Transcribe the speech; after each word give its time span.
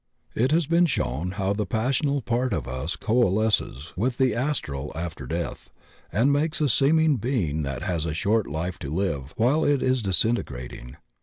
It 0.33 0.51
has 0.51 0.65
been 0.65 0.87
shown 0.87 1.33
how 1.33 1.53
the 1.53 1.67
passional 1.67 2.23
part 2.23 2.53
of 2.53 2.67
us 2.67 2.95
coa 2.95 3.29
lesces 3.29 3.95
with 3.95 4.17
the 4.17 4.33
astral 4.33 4.91
after 4.95 5.27
death 5.27 5.69
and 6.11 6.33
makes 6.33 6.59
a 6.59 6.67
seeming 6.69 7.17
being 7.17 7.61
that 7.61 7.83
has 7.83 8.07
a 8.07 8.13
short 8.15 8.47
life 8.47 8.79
to 8.79 8.89
live 8.89 9.35
while 9.37 9.63
it 9.63 9.83
is 9.83 10.01
disinte 10.01 10.43
grating. 10.43 10.95